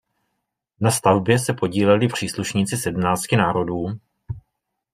Na 0.79 0.91
stavbě 0.91 1.39
se 1.39 1.53
podíleli 1.53 2.07
příslušníci 2.07 2.77
sedmnácti 2.77 3.35
národů. 3.37 3.85